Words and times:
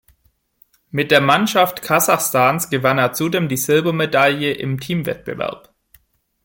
Mit 0.89 1.11
der 1.11 1.21
Mannschaft 1.21 1.83
Kasachstans 1.83 2.71
gewann 2.71 2.97
er 2.97 3.13
zudem 3.13 3.47
die 3.49 3.55
Silbermedaille 3.55 4.51
im 4.51 4.79
Teamwettbewerb. 4.79 5.75